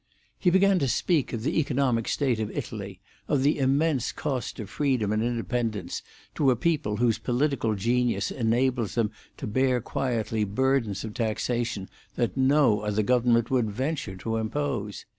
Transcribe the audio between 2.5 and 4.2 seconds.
Italy, of the immense